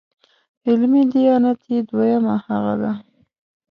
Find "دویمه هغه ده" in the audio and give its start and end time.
1.89-2.91